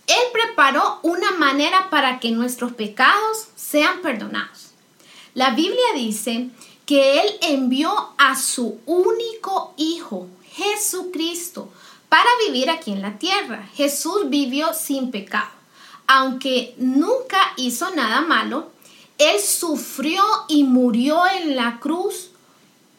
Él 0.06 0.24
preparó 0.34 1.00
una 1.01 1.32
manera 1.32 1.90
para 1.90 2.20
que 2.20 2.32
nuestros 2.32 2.74
pecados 2.74 3.48
sean 3.56 4.01
perdonados. 4.01 4.72
La 5.34 5.51
Biblia 5.51 5.94
dice 5.96 6.50
que 6.86 7.22
Él 7.22 7.38
envió 7.42 8.10
a 8.18 8.36
su 8.36 8.82
único 8.86 9.74
Hijo, 9.78 10.28
Jesucristo, 10.51 11.72
para 12.10 12.30
vivir 12.46 12.70
aquí 12.70 12.92
en 12.92 13.01
la 13.01 13.18
tierra. 13.18 13.70
Jesús 13.74 14.30
vivió 14.30 14.74
sin 14.74 15.10
pecado. 15.10 15.61
Aunque 16.13 16.75
nunca 16.75 17.38
hizo 17.56 17.96
nada 17.96 18.20
malo, 18.20 18.70
Él 19.18 19.39
sufrió 19.39 20.22
y 20.50 20.65
murió 20.65 21.22
en 21.25 21.56
la 21.56 21.80
cruz 21.80 22.32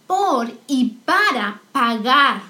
por 0.06 0.50
y 0.66 0.94
para 1.04 1.60
pagar 1.72 2.42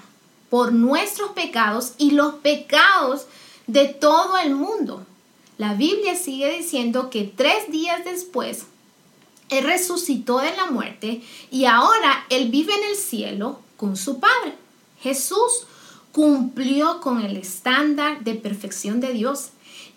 por 0.49 0.71
nuestros 0.71 1.31
pecados 1.31 1.95
y 1.97 2.11
los 2.11 2.35
pecados 2.35 3.25
de 3.67 3.89
todo 3.89 4.37
el 4.37 4.55
mundo. 4.55 5.05
La 5.57 5.73
Biblia 5.73 6.15
sigue 6.15 6.57
diciendo 6.57 7.09
que 7.09 7.25
tres 7.25 7.69
días 7.69 8.05
después 8.05 8.63
Él 9.49 9.65
resucitó 9.65 10.37
de 10.37 10.55
la 10.55 10.71
muerte 10.71 11.21
y 11.51 11.65
ahora 11.65 12.25
Él 12.29 12.47
vive 12.47 12.73
en 12.73 12.89
el 12.89 12.95
cielo 12.95 13.59
con 13.75 13.97
su 13.97 14.21
Padre. 14.21 14.55
Jesús 15.01 15.67
cumplió 16.13 17.01
con 17.01 17.19
el 17.19 17.35
estándar 17.35 18.23
de 18.23 18.35
perfección 18.35 19.01
de 19.01 19.11
Dios 19.11 19.49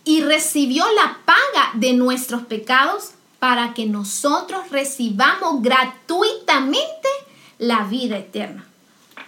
y 0.06 0.22
recibió 0.22 0.84
la 0.92 1.18
paga 1.26 1.72
de 1.74 1.92
nuestros 1.92 2.44
pecados 2.44 3.10
para 3.40 3.74
que 3.74 3.86
nosotros 3.86 4.70
recibamos 4.70 5.60
gratuitamente 5.60 7.08
la 7.58 7.82
vida 7.82 8.16
eterna. 8.16 8.64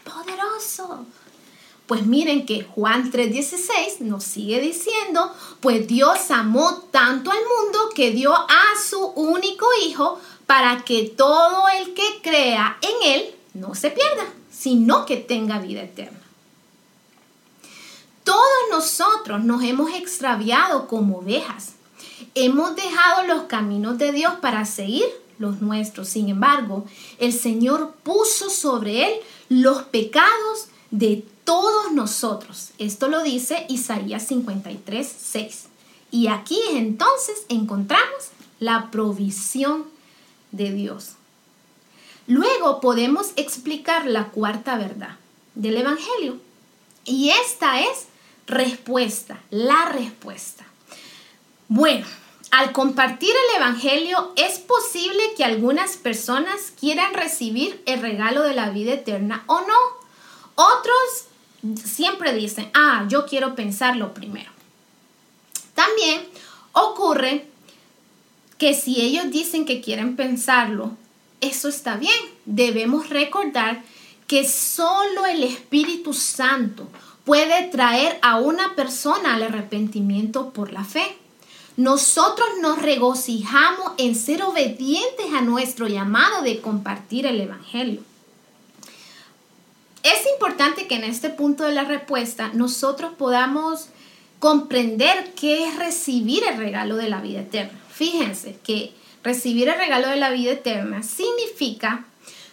Poderoso. 0.05 1.05
Pues 1.87 2.07
miren 2.07 2.47
que 2.47 2.63
Juan 2.63 3.11
3:16 3.11 4.01
nos 4.01 4.23
sigue 4.23 4.61
diciendo, 4.61 5.35
pues 5.61 5.89
Dios 5.89 6.31
amó 6.31 6.75
tanto 6.93 7.33
al 7.33 7.39
mundo 7.39 7.91
que 7.95 8.13
dio 8.13 8.33
a 8.33 8.63
su 8.81 9.05
único 9.05 9.67
Hijo 9.85 10.21
para 10.47 10.85
que 10.85 11.13
todo 11.17 11.69
el 11.69 11.93
que 11.93 12.21
crea 12.23 12.79
en 12.83 13.13
Él 13.15 13.35
no 13.53 13.75
se 13.75 13.91
pierda, 13.91 14.27
sino 14.51 15.07
que 15.07 15.17
tenga 15.17 15.59
vida 15.59 15.83
eterna. 15.83 16.28
Todos 18.49 18.83
nosotros 18.83 19.45
nos 19.45 19.63
hemos 19.63 19.93
extraviado 19.93 20.89
como 20.89 21.19
ovejas. 21.19 21.73
Hemos 22.35 22.75
dejado 22.77 23.27
los 23.27 23.43
caminos 23.43 23.99
de 23.99 24.13
Dios 24.13 24.35
para 24.41 24.65
seguir 24.65 25.05
los 25.39 25.61
nuestros. 25.61 26.09
Sin 26.09 26.31
embargo, 26.31 26.87
el 27.19 27.35
Señor 27.35 27.93
puso 28.03 28.49
sobre 28.49 29.05
él 29.05 29.21
los 29.51 29.83
pecados 29.83 30.69
de 30.91 31.27
todos 31.45 31.93
nosotros. 31.93 32.71
Esto 32.79 33.09
lo 33.09 33.23
dice 33.23 33.67
Isaías 33.69 34.27
53, 34.29 35.17
6. 35.21 35.65
Y 36.11 36.29
aquí 36.29 36.59
entonces 36.71 37.45
encontramos 37.51 38.31
la 38.61 38.91
provisión 38.91 39.85
de 40.53 40.73
Dios. 40.73 41.13
Luego 42.27 42.81
podemos 42.81 43.33
explicar 43.37 44.07
la 44.07 44.29
cuarta 44.29 44.79
verdad 44.79 45.17
del 45.55 45.77
Evangelio. 45.77 46.39
Y 47.05 47.31
esta 47.31 47.81
es 47.81 48.07
respuesta, 48.49 49.39
la 49.51 49.87
respuesta. 49.91 50.65
Bueno, 51.69 52.07
al 52.51 52.73
compartir 52.73 53.31
el 53.31 53.57
Evangelio 53.57 54.33
es 54.37 54.59
posible 54.59 55.23
que 55.37 55.45
algunas 55.45 55.97
personas 55.97 56.73
quieran 56.81 57.13
recibir 57.15 57.83
el 57.87 58.01
regalo 58.01 58.43
de 58.43 58.55
la 58.55 58.71
vida 58.71 58.95
eterna 58.95 59.45
o 59.47 59.61
no. 59.61 59.77
Otros 60.55 61.77
siempre 61.85 62.33
dicen, 62.33 62.71
ah, 62.73 63.07
yo 63.09 63.27
quiero 63.27 63.55
pensarlo 63.55 64.15
primero. 64.15 64.51
También 65.75 66.27
ocurre 66.73 67.47
que 68.57 68.75
si 68.75 69.01
ellos 69.03 69.31
dicen 69.31 69.67
que 69.67 69.83
quieren 69.83 70.17
pensarlo, 70.17 70.97
eso 71.41 71.69
está 71.69 71.97
bien. 71.97 72.19
Debemos 72.47 73.11
recordar 73.11 73.85
que 74.27 74.49
solo 74.49 75.27
el 75.27 75.45
Espíritu 75.45 76.15
Santo 76.15 76.89
puede 77.29 77.65
traer 77.65 78.19
a 78.23 78.39
una 78.39 78.75
persona 78.75 79.35
al 79.35 79.43
arrepentimiento 79.43 80.49
por 80.49 80.73
la 80.73 80.83
fe. 80.83 81.05
Nosotros 81.77 82.49
nos 82.63 82.81
regocijamos 82.81 83.93
en 83.99 84.15
ser 84.15 84.43
obedientes 84.43 85.27
a 85.37 85.43
nuestro 85.43 85.89
llamado 85.89 86.41
de 86.41 86.63
compartir 86.63 87.27
el 87.27 87.39
Evangelio. 87.39 88.01
Es 90.03 90.27
importante 90.33 90.89
que 90.89 90.95
en 90.95 91.05
este 91.05 91.29
punto 91.29 91.65
de 91.65 91.73
la 91.73 91.85
respuesta 91.85 92.51
nosotros 92.55 93.13
podamos 93.19 93.89
comprender 94.39 95.35
qué 95.35 95.69
es 95.69 95.77
recibir 95.77 96.45
el 96.45 96.57
regalo 96.57 96.97
de 96.97 97.11
la 97.11 97.21
vida 97.21 97.41
eterna. 97.41 97.79
Fíjense 97.93 98.57
que 98.65 98.95
recibir 99.23 99.69
el 99.69 99.77
regalo 99.77 100.09
de 100.09 100.17
la 100.17 100.31
vida 100.31 100.53
eterna 100.53 101.03
significa 101.03 102.07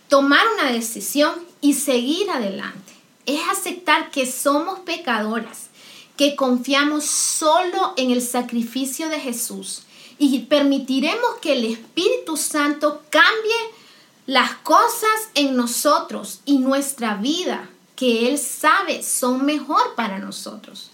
tomar 0.09 0.45
una 0.59 0.73
decisión 0.73 1.33
y 1.61 1.75
seguir 1.75 2.29
adelante 2.29 2.94
es 3.25 3.41
aceptar 3.49 4.11
que 4.11 4.25
somos 4.25 4.79
pecadores, 4.79 5.69
que 6.17 6.35
confiamos 6.35 7.05
solo 7.05 7.93
en 7.97 8.11
el 8.11 8.21
sacrificio 8.21 9.09
de 9.09 9.19
Jesús 9.19 9.83
y 10.17 10.39
permitiremos 10.39 11.37
que 11.41 11.53
el 11.53 11.65
Espíritu 11.65 12.37
Santo 12.37 13.01
cambie 13.09 13.55
las 14.25 14.51
cosas 14.55 15.29
en 15.33 15.55
nosotros 15.55 16.39
y 16.45 16.59
nuestra 16.59 17.15
vida 17.15 17.69
que 17.95 18.29
Él 18.29 18.37
sabe 18.37 19.03
son 19.03 19.45
mejor 19.45 19.95
para 19.95 20.19
nosotros. 20.19 20.91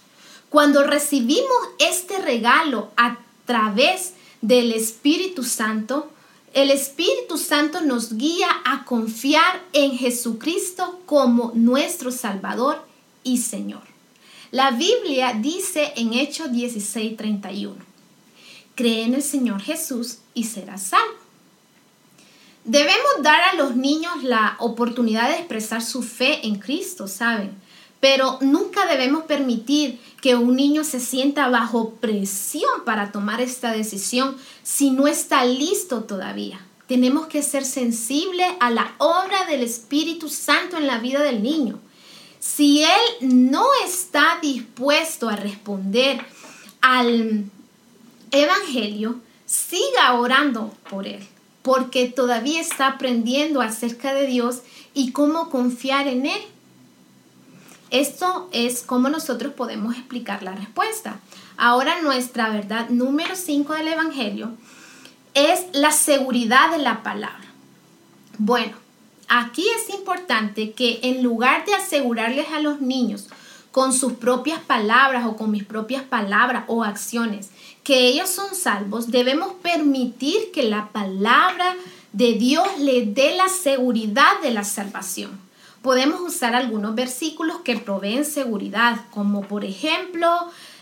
Cuando 0.50 0.84
recibimos 0.84 1.68
este 1.78 2.18
regalo 2.18 2.90
a 2.96 3.18
través 3.46 4.12
del 4.40 4.72
Espíritu 4.72 5.44
Santo, 5.44 6.10
el 6.54 6.70
Espíritu 6.70 7.38
Santo 7.38 7.80
nos 7.80 8.16
guía 8.16 8.48
a 8.64 8.84
confiar 8.84 9.62
en 9.72 9.96
Jesucristo 9.96 11.00
como 11.06 11.52
nuestro 11.54 12.12
Salvador 12.12 12.84
y 13.24 13.38
Señor. 13.38 13.82
La 14.50 14.70
Biblia 14.70 15.32
dice 15.32 15.92
en 15.96 16.12
Hechos 16.12 16.50
16:31, 16.50 17.76
cree 18.74 19.04
en 19.04 19.14
el 19.14 19.22
Señor 19.22 19.62
Jesús 19.62 20.18
y 20.34 20.44
serás 20.44 20.82
salvo. 20.82 21.22
Debemos 22.64 23.22
dar 23.22 23.40
a 23.40 23.54
los 23.54 23.74
niños 23.74 24.22
la 24.22 24.56
oportunidad 24.60 25.30
de 25.30 25.36
expresar 25.36 25.82
su 25.82 26.02
fe 26.02 26.46
en 26.46 26.56
Cristo, 26.56 27.08
¿saben? 27.08 27.56
Pero 28.02 28.38
nunca 28.40 28.84
debemos 28.86 29.22
permitir 29.26 30.00
que 30.20 30.34
un 30.34 30.56
niño 30.56 30.82
se 30.82 30.98
sienta 30.98 31.48
bajo 31.48 31.90
presión 32.00 32.84
para 32.84 33.12
tomar 33.12 33.40
esta 33.40 33.70
decisión 33.70 34.36
si 34.64 34.90
no 34.90 35.06
está 35.06 35.44
listo 35.44 36.02
todavía. 36.02 36.66
Tenemos 36.88 37.28
que 37.28 37.44
ser 37.44 37.64
sensibles 37.64 38.48
a 38.58 38.70
la 38.70 38.96
obra 38.98 39.46
del 39.46 39.62
Espíritu 39.62 40.28
Santo 40.28 40.78
en 40.78 40.88
la 40.88 40.98
vida 40.98 41.22
del 41.22 41.44
niño. 41.44 41.78
Si 42.40 42.82
él 42.82 42.90
no 43.20 43.66
está 43.86 44.40
dispuesto 44.42 45.28
a 45.28 45.36
responder 45.36 46.18
al 46.80 47.44
Evangelio, 48.32 49.20
siga 49.46 50.14
orando 50.14 50.74
por 50.90 51.06
él 51.06 51.24
porque 51.62 52.08
todavía 52.08 52.60
está 52.60 52.88
aprendiendo 52.88 53.60
acerca 53.60 54.12
de 54.12 54.26
Dios 54.26 54.62
y 54.92 55.12
cómo 55.12 55.48
confiar 55.48 56.08
en 56.08 56.26
Él. 56.26 56.42
Esto 57.92 58.48
es 58.52 58.80
cómo 58.80 59.10
nosotros 59.10 59.52
podemos 59.52 59.94
explicar 59.94 60.42
la 60.42 60.52
respuesta. 60.52 61.20
Ahora 61.58 62.00
nuestra 62.00 62.48
verdad 62.48 62.88
número 62.88 63.36
5 63.36 63.74
del 63.74 63.88
Evangelio 63.88 64.52
es 65.34 65.66
la 65.74 65.92
seguridad 65.92 66.70
de 66.70 66.78
la 66.78 67.02
palabra. 67.02 67.44
Bueno, 68.38 68.72
aquí 69.28 69.66
es 69.76 69.94
importante 69.94 70.72
que 70.72 71.00
en 71.02 71.22
lugar 71.22 71.66
de 71.66 71.74
asegurarles 71.74 72.48
a 72.48 72.60
los 72.60 72.80
niños 72.80 73.28
con 73.72 73.92
sus 73.92 74.14
propias 74.14 74.60
palabras 74.60 75.26
o 75.26 75.36
con 75.36 75.50
mis 75.50 75.64
propias 75.64 76.02
palabras 76.02 76.64
o 76.68 76.84
acciones, 76.84 77.50
que 77.84 78.06
ellos 78.06 78.30
son 78.30 78.54
salvos, 78.54 79.10
debemos 79.10 79.52
permitir 79.60 80.50
que 80.50 80.62
la 80.62 80.88
palabra 80.88 81.76
de 82.14 82.32
Dios 82.32 82.66
le 82.78 83.04
dé 83.04 83.36
la 83.36 83.50
seguridad 83.50 84.40
de 84.42 84.50
la 84.50 84.64
salvación. 84.64 85.51
Podemos 85.82 86.20
usar 86.20 86.54
algunos 86.54 86.94
versículos 86.94 87.58
que 87.64 87.76
proveen 87.76 88.24
seguridad, 88.24 89.00
como 89.10 89.42
por 89.42 89.64
ejemplo, 89.64 90.28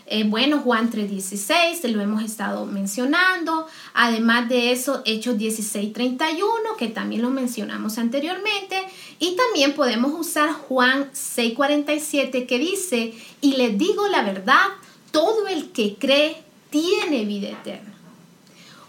eh, 0.05 0.25
bueno, 0.25 0.59
Juan 0.59 0.91
3:16, 0.91 1.83
lo 1.91 2.01
hemos 2.01 2.21
estado 2.21 2.67
mencionando. 2.67 3.65
Además 3.95 4.47
de 4.47 4.71
eso, 4.71 5.01
Hechos 5.05 5.37
16:31, 5.37 6.75
que 6.77 6.87
también 6.87 7.23
lo 7.23 7.31
mencionamos 7.31 7.97
anteriormente. 7.97 8.75
Y 9.19 9.35
también 9.35 9.73
podemos 9.73 10.11
usar 10.13 10.51
Juan 10.51 11.09
6:47, 11.13 12.45
que 12.45 12.59
dice, 12.59 13.15
y 13.41 13.53
les 13.53 13.77
digo 13.77 14.07
la 14.07 14.21
verdad, 14.21 14.67
todo 15.11 15.47
el 15.47 15.71
que 15.71 15.95
cree 15.95 16.43
tiene 16.69 17.25
vida 17.25 17.49
eterna. 17.49 17.93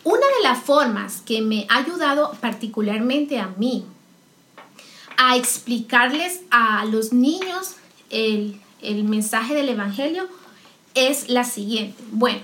Una 0.04 0.26
de 0.26 0.42
las 0.42 0.58
formas 0.58 1.22
que 1.22 1.40
me 1.40 1.66
ha 1.70 1.78
ayudado 1.78 2.32
particularmente 2.40 3.38
a 3.38 3.46
mí 3.56 3.86
a 5.16 5.36
explicarles 5.36 6.40
a 6.50 6.84
los 6.84 7.12
niños 7.12 7.76
el, 8.10 8.60
el 8.80 9.04
mensaje 9.04 9.54
del 9.54 9.68
Evangelio 9.68 10.28
es 10.94 11.28
la 11.28 11.44
siguiente. 11.44 12.02
Bueno, 12.10 12.40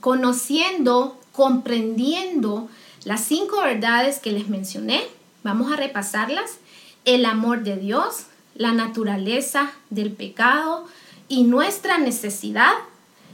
conociendo, 0.00 1.20
comprendiendo 1.32 2.68
las 3.04 3.22
cinco 3.24 3.60
verdades 3.62 4.18
que 4.18 4.32
les 4.32 4.48
mencioné, 4.48 5.02
vamos 5.42 5.72
a 5.72 5.76
repasarlas. 5.76 6.58
El 7.04 7.24
amor 7.24 7.62
de 7.64 7.76
Dios, 7.76 8.26
la 8.54 8.72
naturaleza 8.72 9.72
del 9.90 10.12
pecado 10.12 10.86
y 11.28 11.44
nuestra 11.44 11.98
necesidad 11.98 12.74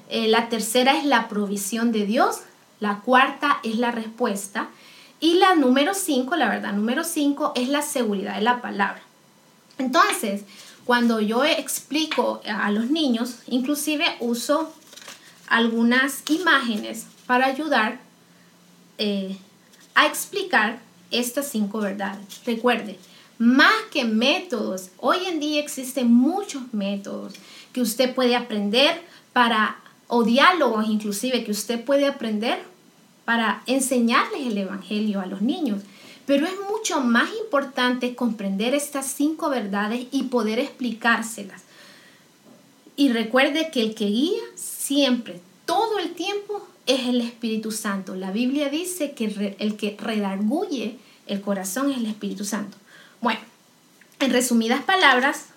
eh, 0.09 0.29
la 0.29 0.49
tercera 0.49 0.97
es 0.97 1.05
la 1.05 1.29
provisión 1.29 1.93
de 1.93 2.07
Dios. 2.07 2.41
La 2.81 3.01
cuarta 3.01 3.59
es 3.63 3.79
la 3.79 3.91
respuesta. 3.91 4.69
Y 5.21 5.35
la 5.35 5.55
número 5.55 5.95
cinco, 5.95 6.37
la 6.37 6.49
verdad, 6.49 6.73
número 6.73 7.05
cinco 7.05 7.53
es 7.57 7.69
la 7.69 7.83
seguridad 7.83 8.37
de 8.37 8.43
la 8.43 8.63
palabra. 8.63 9.03
Entonces, 9.79 10.43
cuando 10.85 11.21
yo 11.21 11.45
explico 11.45 12.41
a 12.47 12.71
los 12.71 12.91
niños, 12.91 13.37
inclusive 13.47 14.05
uso 14.21 14.73
algunas 15.49 16.23
imágenes 16.31 17.07
para 17.27 17.47
ayudar 17.47 17.99
eh, 18.99 19.37
a 19.95 20.07
explicar 20.07 20.81
estas 21.11 21.49
cinco 21.49 21.81
verdades. 21.81 22.41
Recuerde, 22.47 22.99
más 23.39 23.75
que 23.93 24.05
métodos, 24.05 24.91
hoy 24.99 25.19
en 25.27 25.41
día 25.41 25.61
existen 25.61 26.13
muchos 26.13 26.73
métodos 26.73 27.35
que 27.73 27.81
usted 27.81 28.15
puede 28.15 28.37
aprender 28.37 29.03
para 29.33 29.79
o 30.09 30.25
diálogos 30.25 30.89
inclusive 30.89 31.45
que 31.45 31.51
usted 31.51 31.85
puede 31.85 32.07
aprender 32.07 32.63
para 33.29 33.63
enseñarles 33.67 34.47
el 34.47 34.57
Evangelio 34.57 35.21
a 35.21 35.27
los 35.27 35.43
niños. 35.43 35.83
Pero 36.25 36.47
es 36.47 36.55
mucho 36.71 37.03
más 37.03 37.29
importante 37.39 38.15
comprender 38.15 38.73
estas 38.73 39.05
cinco 39.05 39.51
verdades 39.51 40.07
y 40.11 40.23
poder 40.23 40.59
explicárselas. 40.59 41.61
Y 42.97 43.11
recuerde 43.11 43.71
que 43.71 43.83
el 43.83 43.95
que 43.95 44.07
guía 44.07 44.41
siempre, 44.55 45.43
todo 45.67 45.99
el 45.99 46.15
tiempo, 46.15 46.67
es 46.87 47.07
el 47.07 47.21
Espíritu 47.21 47.71
Santo. 47.71 48.15
La 48.15 48.31
Biblia 48.31 48.71
dice 48.71 49.13
que 49.13 49.57
el 49.59 49.77
que 49.77 49.95
redarguye 50.01 50.97
el 51.27 51.43
corazón 51.43 51.91
es 51.91 51.99
el 51.99 52.07
Espíritu 52.07 52.47
Santo. 52.47 52.79
Bueno, 53.21 53.41
en 54.21 54.33
resumidas 54.33 54.83
palabras, 54.85 55.49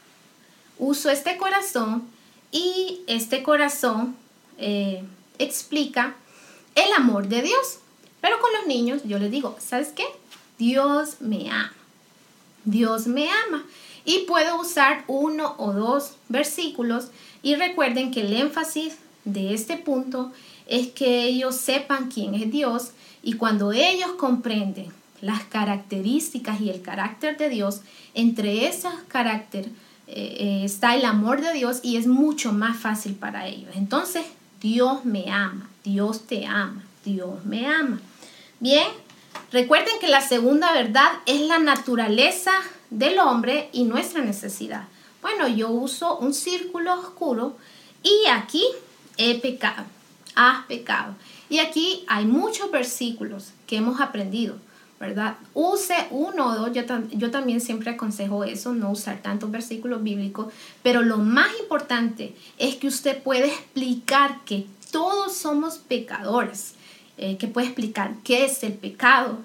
uso 0.78 1.10
este 1.10 1.38
corazón 1.38 2.04
y 2.52 3.00
este 3.08 3.44
corazón 3.44 4.18
eh, 4.58 5.06
explica 5.40 6.18
el 6.76 6.94
amor 6.94 7.28
de 7.28 7.42
Dios. 7.42 7.80
Pero 8.22 8.40
con 8.40 8.52
los 8.54 8.68
niños 8.68 9.02
yo 9.06 9.20
les 9.20 9.32
digo, 9.32 9.56
¿sabes 9.60 9.90
qué? 9.90 10.06
Dios 10.58 11.22
me 11.22 11.50
ama. 11.50 11.74
Dios 12.66 13.08
me 13.08 13.30
ama. 13.30 13.66
Y 14.06 14.20
puedo 14.20 14.60
usar 14.60 15.04
uno 15.08 15.56
o 15.58 15.74
dos 15.74 16.14
versículos 16.30 17.08
y 17.44 17.56
recuerden 17.56 18.12
que 18.12 18.22
el 18.22 18.34
énfasis 18.34 18.98
de 19.26 19.54
este 19.54 19.78
punto 19.78 20.32
es 20.68 20.88
que 20.88 21.24
ellos 21.24 21.56
sepan 21.56 22.10
quién 22.10 22.34
es 22.34 22.52
Dios 22.52 22.92
y 23.24 23.34
cuando 23.34 23.72
ellos 23.72 24.12
comprenden 24.18 24.92
las 25.22 25.44
características 25.44 26.62
y 26.62 26.70
el 26.70 26.82
carácter 26.82 27.38
de 27.38 27.50
Dios, 27.50 27.82
entre 28.16 28.68
esos 28.68 28.94
caracteres 29.08 29.72
eh, 30.08 30.36
eh, 30.40 30.62
está 30.66 30.96
el 30.96 31.06
amor 31.06 31.42
de 31.42 31.54
Dios 31.54 31.80
y 31.84 31.98
es 31.98 32.08
mucho 32.08 32.52
más 32.52 32.78
fácil 32.78 33.14
para 33.14 33.48
ellos. 33.48 33.70
Entonces, 33.76 34.26
Dios 34.62 35.06
me 35.06 35.32
ama, 35.32 35.70
Dios 35.84 36.28
te 36.28 36.46
ama, 36.46 36.84
Dios 37.04 37.44
me 37.46 37.68
ama. 37.68 38.00
Bien, 38.60 38.88
recuerden 39.52 39.96
que 40.00 40.08
la 40.08 40.22
segunda 40.22 40.72
verdad 40.72 41.12
es 41.26 41.42
la 41.42 41.58
naturaleza 41.58 42.52
del 42.92 43.18
hombre 43.18 43.70
y 43.74 43.86
nuestra 43.86 44.24
necesidad. 44.24 44.84
Bueno, 45.22 45.48
yo 45.48 45.70
uso 45.70 46.18
un 46.20 46.36
círculo 46.36 46.94
oscuro 46.94 47.58
y 48.04 48.28
aquí 48.28 48.64
he 49.18 49.40
pecado, 49.40 49.84
has 50.36 50.66
pecado. 50.66 51.16
Y 51.50 51.60
aquí 51.60 52.06
hay 52.08 52.26
muchos 52.26 52.70
versículos 52.70 53.54
que 53.66 53.78
hemos 53.78 54.00
aprendido. 54.00 54.58
¿Verdad? 55.02 55.38
Use 55.56 55.96
uno 56.12 56.52
o 56.52 56.56
dos, 56.56 56.72
yo, 56.74 57.32
también 57.32 57.60
siempre 57.60 57.90
aconsejo 57.90 58.44
eso, 58.44 58.72
no 58.72 58.92
usar 58.92 59.20
tantos 59.24 59.50
versículos 59.50 60.04
bíblicos, 60.04 60.54
pero 60.84 61.02
lo 61.02 61.18
más 61.18 61.50
importante 61.60 62.36
es 62.60 62.76
que 62.76 62.88
usted 62.88 63.22
puede 63.24 63.48
explicar 63.48 64.42
que 64.46 64.68
todos 64.92 65.36
somos 65.36 65.80
pecadores, 65.80 66.76
eh, 67.18 67.38
que 67.38 67.48
puede 67.48 67.68
explicar 67.68 68.14
qué 68.24 68.46
es 68.46 68.62
el 68.62 68.74
pecado 68.74 69.40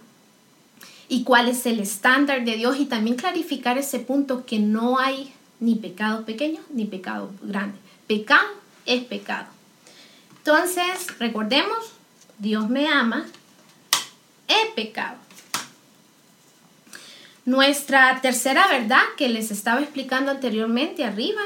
y 1.08 1.24
cuál 1.24 1.48
es 1.48 1.64
el 1.64 1.80
estándar 1.80 2.44
de 2.44 2.56
Dios 2.56 2.78
y 2.78 2.84
también 2.84 3.16
clarificar 3.16 3.78
ese 3.78 3.98
punto 3.98 4.44
que 4.44 4.58
no 4.58 4.98
hay 4.98 5.32
ni 5.58 5.76
pecado 5.76 6.26
pequeño 6.26 6.60
ni 6.68 6.84
pecado 6.84 7.30
grande. 7.40 7.78
Pecado 8.06 8.46
es 8.84 9.02
pecado. 9.04 9.46
Entonces, 10.36 11.18
recordemos, 11.18 11.78
Dios 12.38 12.68
me 12.68 12.88
ama, 12.88 13.24
he 14.48 14.74
pecado. 14.74 15.25
Nuestra 17.46 18.20
tercera 18.20 18.66
verdad 18.66 19.02
que 19.16 19.28
les 19.28 19.52
estaba 19.52 19.80
explicando 19.80 20.32
anteriormente 20.32 21.04
arriba 21.04 21.42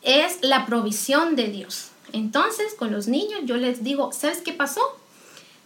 es 0.00 0.38
la 0.40 0.64
provisión 0.64 1.36
de 1.36 1.48
Dios. 1.48 1.90
Entonces, 2.14 2.72
con 2.72 2.90
los 2.90 3.08
niños 3.08 3.42
yo 3.44 3.58
les 3.58 3.84
digo, 3.84 4.10
¿sabes 4.10 4.38
qué 4.38 4.54
pasó? 4.54 4.80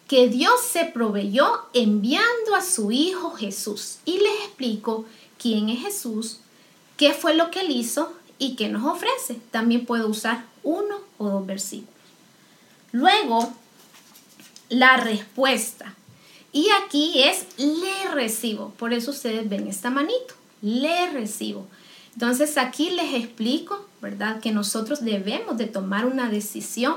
Que 0.09 0.27
Dios 0.27 0.61
se 0.62 0.85
proveyó 0.87 1.62
enviando 1.75 2.57
a 2.57 2.62
su 2.62 2.91
Hijo 2.91 3.31
Jesús. 3.37 3.99
Y 4.05 4.19
les 4.19 4.47
explico 4.47 5.05
quién 5.41 5.69
es 5.69 5.83
Jesús, 5.83 6.41
qué 6.97 7.12
fue 7.12 7.35
lo 7.35 7.53
que 7.53 7.61
él 7.61 7.71
hizo 7.71 8.12
y 8.41 8.57
qué 8.57 8.69
nos 8.69 8.85
ofrece. 8.85 9.38
También 9.53 9.87
puedo 9.87 10.09
usar 10.09 10.45
uno 10.64 10.97
o 11.19 11.29
dos 11.29 11.47
versículos. 11.47 11.95
Luego, 12.91 13.53
la 14.71 14.97
respuesta. 14.97 15.95
Y 16.52 16.68
aquí 16.82 17.22
es 17.22 17.46
le 17.58 18.11
recibo. 18.12 18.70
Por 18.78 18.92
eso 18.92 19.11
ustedes 19.11 19.48
ven 19.48 19.68
esta 19.68 19.90
manito. 19.90 20.34
Le 20.62 21.11
recibo. 21.11 21.66
Entonces 22.14 22.58
aquí 22.58 22.90
les 22.90 23.14
explico, 23.14 23.87
¿verdad? 24.00 24.40
Que 24.40 24.50
nosotros 24.50 25.04
debemos 25.04 25.56
de 25.56 25.66
tomar 25.66 26.06
una 26.06 26.28
decisión 26.28 26.96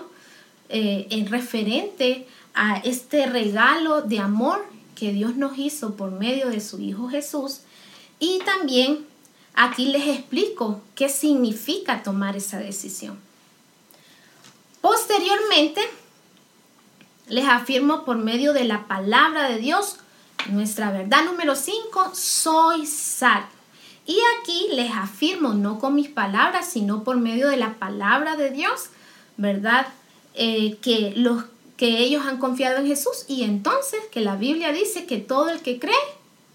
eh, 0.70 1.08
en 1.10 1.28
referente 1.28 2.26
a 2.54 2.78
este 2.78 3.26
regalo 3.28 4.02
de 4.02 4.20
amor 4.20 4.66
que 4.96 5.12
Dios 5.12 5.36
nos 5.36 5.58
hizo 5.58 5.96
por 5.96 6.12
medio 6.12 6.50
de 6.50 6.62
su 6.62 6.80
Hijo 6.80 7.10
Jesús. 7.10 7.62
Y 8.20 8.40
también 8.46 9.06
aquí 9.54 9.86
les 9.86 10.08
explico 10.08 10.82
qué 10.96 11.10
significa 11.10 12.04
tomar 12.04 12.36
esa 12.36 12.60
decisión. 12.60 13.20
Posteriormente, 14.82 15.82
les 17.28 17.46
afirmo 17.46 18.04
por 18.06 18.18
medio 18.18 18.54
de 18.54 18.66
la 18.66 18.88
palabra 18.88 19.50
de 19.50 19.58
Dios, 19.58 19.98
nuestra 20.50 20.92
verdad 20.92 21.24
número 21.26 21.56
5, 21.56 22.12
soy 22.14 22.86
salvo. 22.86 23.48
Y 24.06 24.18
aquí 24.40 24.68
les 24.74 24.92
afirmo, 24.92 25.54
no 25.54 25.80
con 25.80 25.96
mis 25.96 26.10
palabras, 26.10 26.70
sino 26.70 27.04
por 27.04 27.18
medio 27.18 27.48
de 27.48 27.58
la 27.58 27.76
palabra 27.76 28.36
de 28.36 28.50
Dios, 28.50 28.90
¿verdad? 29.38 29.88
Eh, 30.34 30.78
que, 30.82 31.14
los, 31.16 31.46
que 31.78 32.00
ellos 32.00 32.26
han 32.26 32.38
confiado 32.38 32.78
en 32.78 32.88
Jesús 32.88 33.26
y 33.28 33.44
entonces 33.44 34.00
que 34.12 34.22
la 34.22 34.36
Biblia 34.36 34.72
dice 34.72 35.06
que 35.06 35.18
todo 35.18 35.50
el 35.50 35.62
que 35.62 35.80
cree 35.80 35.94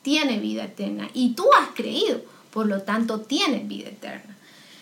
tiene 0.03 0.39
vida 0.39 0.65
eterna. 0.65 1.09
Y 1.15 1.35
tú 1.35 1.45
has 1.59 1.69
creído, 1.75 2.21
por 2.53 2.67
lo 2.67 2.83
tanto 2.83 3.21
tienes 3.21 3.67
vida 3.69 3.89
eterna. 3.89 4.37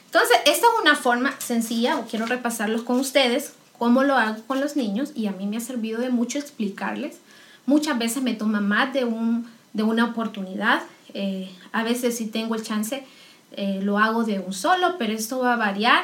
Entonces, 0.07 0.37
esta 0.47 0.67
es 0.67 0.81
una 0.81 0.97
forma 0.97 1.35
sencilla, 1.41 2.05
quiero 2.09 2.27
repasarlos 2.27 2.83
con 2.83 3.01
ustedes, 3.01 3.53
cómo 3.85 4.03
lo 4.03 4.17
hago 4.17 4.43
con 4.47 4.63
los 4.63 4.77
niños 4.77 5.11
y 5.15 5.27
a 5.27 5.33
mí 5.33 5.45
me 5.47 5.59
ha 5.59 5.61
servido 5.61 6.01
de 6.01 6.09
mucho 6.09 6.39
explicarles. 6.39 7.19
Muchas 7.67 7.99
veces 7.99 8.23
me 8.23 8.33
toma 8.33 8.61
más 8.61 8.95
de, 8.95 9.05
un, 9.05 9.47
de 9.75 9.83
una 9.83 10.07
oportunidad. 10.07 10.83
Eh, 11.13 11.51
a 11.71 11.85
veces 11.85 12.17
si 12.17 12.29
tengo 12.29 12.55
el 12.55 12.63
chance 12.63 13.05
eh, 13.53 13.81
lo 13.83 13.99
hago 13.99 14.25
de 14.25 14.39
un 14.39 14.55
solo, 14.55 14.97
pero 14.99 15.13
esto 15.13 15.41
va 15.41 15.53
a 15.53 15.57
variar 15.57 16.03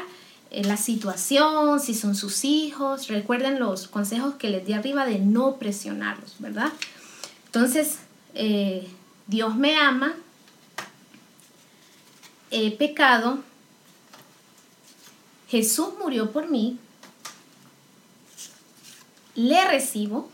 en 0.50 0.68
la 0.68 0.76
situación, 0.76 1.80
si 1.80 1.94
son 1.94 2.14
sus 2.14 2.44
hijos. 2.44 3.08
Recuerden 3.08 3.58
los 3.58 3.88
consejos 3.88 4.34
que 4.34 4.50
les 4.50 4.66
di 4.66 4.74
arriba 4.74 5.06
de 5.06 5.18
no 5.18 5.56
presionarlos, 5.56 6.34
¿verdad? 6.38 6.70
Entonces, 7.46 8.00
eh, 8.34 8.86
Dios 9.26 9.56
me 9.56 9.78
ama, 9.78 10.16
he 12.50 12.72
pecado, 12.72 13.38
Jesús 15.48 15.94
murió 15.98 16.30
por 16.30 16.50
mí, 16.50 16.78
le 19.34 19.64
recibo 19.68 20.28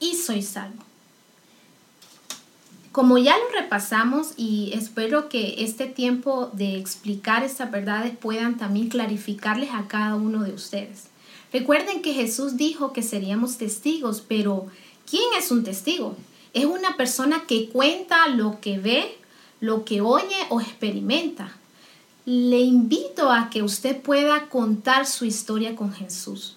y 0.00 0.14
soy 0.14 0.42
salvo. 0.42 0.82
Como 2.92 3.18
ya 3.18 3.36
lo 3.36 3.60
repasamos 3.60 4.32
y 4.38 4.70
espero 4.72 5.28
que 5.28 5.62
este 5.64 5.84
tiempo 5.84 6.50
de 6.54 6.76
explicar 6.76 7.44
estas 7.44 7.70
verdades 7.70 8.16
puedan 8.16 8.56
también 8.56 8.88
clarificarles 8.88 9.70
a 9.72 9.86
cada 9.86 10.14
uno 10.14 10.44
de 10.44 10.54
ustedes. 10.54 11.08
Recuerden 11.52 12.00
que 12.00 12.14
Jesús 12.14 12.56
dijo 12.56 12.92
que 12.92 13.02
seríamos 13.02 13.58
testigos, 13.58 14.22
pero 14.26 14.66
¿quién 15.08 15.24
es 15.38 15.50
un 15.50 15.62
testigo? 15.62 16.16
Es 16.54 16.64
una 16.64 16.96
persona 16.96 17.44
que 17.46 17.68
cuenta 17.68 18.28
lo 18.28 18.60
que 18.60 18.78
ve, 18.78 19.18
lo 19.60 19.84
que 19.84 20.00
oye 20.00 20.36
o 20.48 20.60
experimenta. 20.60 21.52
Le 22.24 22.60
invito 22.60 23.30
a 23.30 23.50
que 23.50 23.62
usted 23.62 24.00
pueda 24.00 24.48
contar 24.48 25.06
su 25.06 25.26
historia 25.26 25.76
con 25.76 25.92
Jesús. 25.92 26.55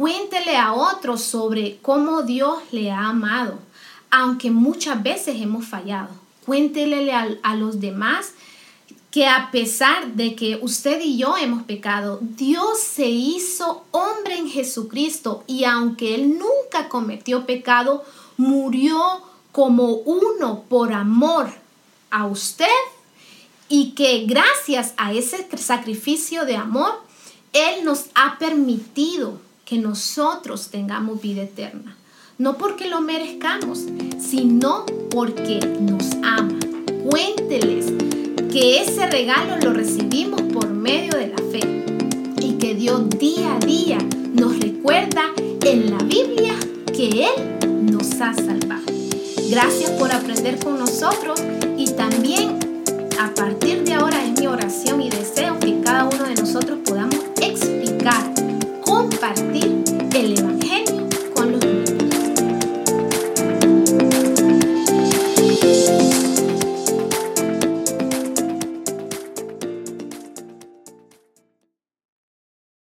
Cuéntele 0.00 0.56
a 0.56 0.72
otros 0.72 1.20
sobre 1.20 1.76
cómo 1.82 2.22
Dios 2.22 2.60
le 2.70 2.90
ha 2.90 3.08
amado, 3.08 3.58
aunque 4.10 4.50
muchas 4.50 5.02
veces 5.02 5.38
hemos 5.42 5.66
fallado. 5.66 6.08
Cuéntele 6.46 7.12
a, 7.12 7.54
los 7.54 7.80
demás 7.80 8.32
que 9.10 9.26
a 9.26 9.50
pesar 9.50 10.14
de 10.14 10.34
que 10.34 10.58
usted 10.62 11.02
y 11.02 11.18
yo 11.18 11.36
hemos 11.36 11.64
pecado, 11.64 12.18
Dios 12.22 12.78
se 12.80 13.10
hizo 13.10 13.84
hombre 13.90 14.38
en 14.38 14.48
Jesucristo 14.48 15.44
y 15.46 15.64
aunque 15.64 16.14
Él 16.14 16.38
nunca 16.38 16.88
cometió 16.88 17.44
pecado, 17.44 18.02
murió 18.38 19.20
como 19.52 19.96
uno 19.96 20.64
por 20.70 20.94
amor 20.94 21.52
a 22.10 22.24
usted 22.24 22.64
y 23.68 23.90
que 23.90 24.24
gracias 24.24 24.94
a 24.96 25.12
ese 25.12 25.46
sacrificio 25.58 26.46
de 26.46 26.56
amor, 26.56 26.94
Él 27.52 27.84
nos 27.84 28.06
ha 28.14 28.38
permitido 28.38 29.49
que 29.70 29.78
nosotros 29.78 30.66
tengamos 30.70 31.22
vida 31.22 31.42
eterna. 31.42 31.96
No 32.38 32.58
porque 32.58 32.88
lo 32.88 33.00
merezcamos, 33.00 33.84
sino 34.18 34.84
porque 35.12 35.60
nos 35.80 36.10
ama. 36.24 36.58
Cuénteles 37.08 37.86
que 38.50 38.82
ese 38.82 39.06
regalo 39.06 39.58
lo 39.62 39.72
recibimos 39.72 40.42
por 40.42 40.68
medio 40.70 41.16
de 41.16 41.28
la 41.28 41.36
fe 41.36 41.60
y 42.44 42.54
que 42.54 42.74
Dios 42.74 43.08
día 43.10 43.54
a 43.54 43.58
día 43.60 43.98
nos 44.34 44.58
recuerda 44.58 45.22
en 45.64 45.90
la 45.92 45.98
Biblia 45.98 46.54
que 46.92 47.26
Él 47.26 47.92
nos 47.92 48.10
ha 48.20 48.34
salvado. 48.34 48.82
Gracias 49.50 49.90
por 49.92 50.10
aprender 50.10 50.58
con 50.58 50.80
nosotros 50.80 51.40
y 51.78 51.86
también 51.92 52.58
a 53.20 53.32
partir 53.34 53.84
de 53.84 53.94
ahora 53.94 54.24
es 54.24 54.32
mi 54.40 54.48
oración 54.48 55.00
y 55.00 55.10
de 55.10 55.24